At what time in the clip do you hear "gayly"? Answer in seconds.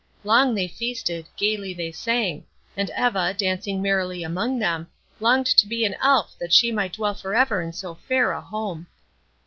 1.37-1.75